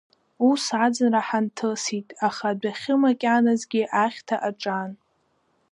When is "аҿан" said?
4.49-4.91